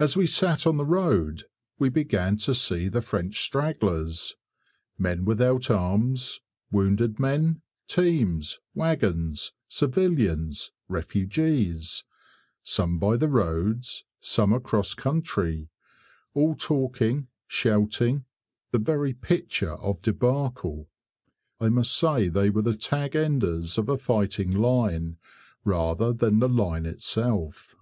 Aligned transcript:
As 0.00 0.16
we 0.16 0.26
sat 0.26 0.66
on 0.66 0.76
the 0.76 0.84
road 0.84 1.44
we 1.78 1.88
began 1.88 2.36
to 2.38 2.52
see 2.52 2.88
the 2.88 3.00
French 3.00 3.40
stragglers 3.44 4.34
men 4.98 5.24
without 5.24 5.70
arms, 5.70 6.40
wounded 6.72 7.20
men, 7.20 7.62
teams, 7.86 8.58
wagons, 8.74 9.52
civilians, 9.68 10.72
refugees 10.88 12.02
some 12.64 12.98
by 12.98 13.16
the 13.16 13.28
roads, 13.28 14.02
some 14.18 14.52
across 14.52 14.94
country, 14.94 15.68
all 16.34 16.56
talking, 16.56 17.28
shouting 17.46 18.24
the 18.72 18.80
very 18.80 19.12
picture 19.14 19.74
of 19.74 20.02
debacle. 20.02 20.88
I 21.60 21.68
must 21.68 21.96
say 21.96 22.28
they 22.28 22.50
were 22.50 22.62
the 22.62 22.76
"tag 22.76 23.14
enders" 23.14 23.78
of 23.78 23.88
a 23.88 23.96
fighting 23.96 24.50
line 24.50 25.18
rather 25.62 26.12
than 26.12 26.40
the 26.40 26.48
line 26.48 26.84
itself. 26.84 27.76